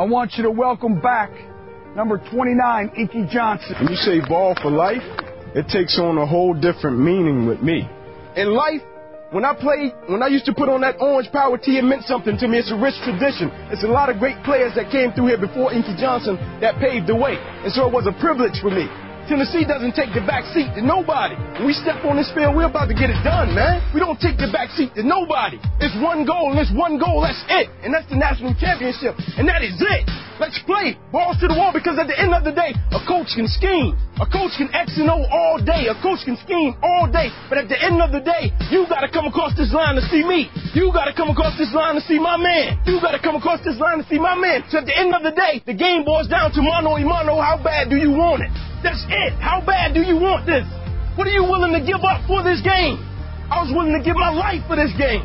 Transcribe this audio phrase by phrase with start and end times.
[0.00, 1.28] I want you to welcome back
[1.94, 3.76] number 29, Inky Johnson.
[3.84, 5.04] When you say ball for life,
[5.52, 7.86] it takes on a whole different meaning with me.
[8.34, 8.80] In life,
[9.30, 12.04] when I played, when I used to put on that orange Power T, it meant
[12.04, 12.64] something to me.
[12.64, 13.52] It's a rich tradition.
[13.68, 17.06] It's a lot of great players that came through here before Inky Johnson that paved
[17.06, 17.36] the way.
[17.36, 18.88] And so it was a privilege for me.
[19.30, 21.38] Tennessee doesn't take the back seat to nobody.
[21.62, 23.78] When we step on this field, we're about to get it done, man.
[23.94, 25.62] We don't take the back seat to nobody.
[25.78, 27.70] It's one goal, and it's one goal, that's it.
[27.86, 29.14] And that's the national championship.
[29.38, 30.02] And that is it.
[30.42, 30.98] Let's play.
[31.14, 33.94] Balls to the wall because at the end of the day, a coach can scheme.
[34.18, 35.86] A coach can X and O all day.
[35.86, 37.30] A coach can scheme all day.
[37.46, 40.02] But at the end of the day, you got to come across this line to
[40.10, 40.50] see me.
[40.74, 42.82] You got to come across this line to see my man.
[42.82, 44.66] You got to come across this line to see my man.
[44.74, 47.38] So at the end of the day, the game boils down to mano y mano.
[47.38, 48.69] How bad do you want it?
[48.82, 49.36] That's it.
[49.40, 50.64] How bad do you want this?
[51.16, 52.96] What are you willing to give up for this game?
[53.52, 55.20] I was willing to give my life for this game.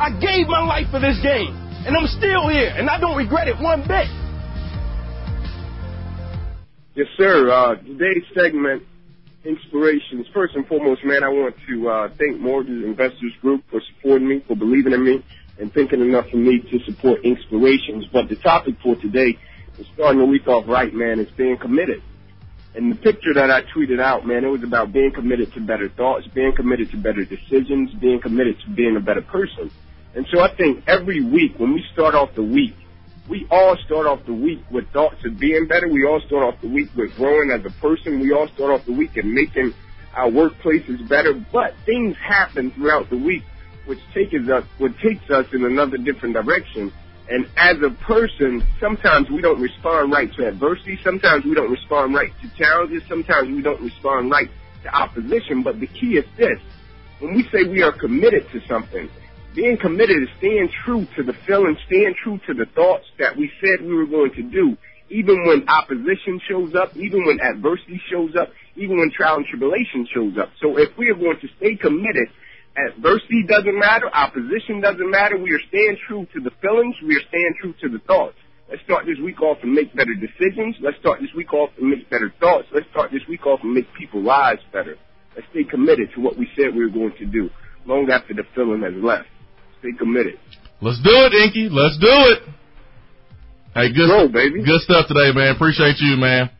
[0.00, 1.54] I gave my life for this game.
[1.86, 2.72] And I'm still here.
[2.74, 4.10] And I don't regret it one bit.
[6.96, 7.46] Yes, sir.
[7.46, 8.82] Uh, today's segment,
[9.46, 10.26] InkSpirations.
[10.34, 14.42] First and foremost, man, I want to uh, thank Mortgage Investors Group for supporting me,
[14.48, 15.24] for believing in me,
[15.60, 18.10] and thinking enough of me to support InkSpirations.
[18.12, 19.38] But the topic for today
[19.78, 21.20] is starting the week off right, man.
[21.20, 22.02] It's being committed.
[22.74, 25.88] And the picture that I tweeted out, man, it was about being committed to better
[25.88, 29.70] thoughts, being committed to better decisions, being committed to being a better person.
[30.14, 32.74] And so I think every week when we start off the week,
[33.28, 35.88] we all start off the week with thoughts of being better.
[35.88, 38.20] We all start off the week with growing as a person.
[38.20, 39.72] We all start off the week and making
[40.14, 41.34] our workplaces better.
[41.52, 43.42] But things happen throughout the week
[43.86, 46.92] which takes us, which takes us in another different direction.
[47.30, 50.98] And as a person, sometimes we don't respond right to adversity.
[51.04, 53.04] Sometimes we don't respond right to challenges.
[53.08, 54.50] Sometimes we don't respond right
[54.82, 55.62] to opposition.
[55.62, 56.58] But the key is this.
[57.20, 59.08] When we say we are committed to something,
[59.54, 63.50] being committed is staying true to the feeling, staying true to the thoughts that we
[63.60, 64.76] said we were going to do,
[65.08, 70.06] even when opposition shows up, even when adversity shows up, even when trial and tribulation
[70.12, 70.50] shows up.
[70.60, 72.28] So if we are going to stay committed,
[72.76, 77.26] adversity doesn't matter, opposition doesn't matter, we are staying true to the feelings, we are
[77.28, 78.36] staying true to the thoughts.
[78.70, 80.76] Let's start this week off and make better decisions.
[80.80, 82.68] Let's start this week off and make better thoughts.
[82.72, 84.96] Let's start this week off and make people's lives better.
[85.34, 87.50] Let's stay committed to what we said we were going to do
[87.86, 89.26] long after the feeling has left.
[89.80, 90.38] Stay committed.
[90.80, 91.68] Let's do it, Inky.
[91.68, 92.42] Let's do it.
[93.74, 94.62] Hey, good, Go, baby.
[94.62, 95.54] good stuff today, man.
[95.56, 96.50] Appreciate you, man.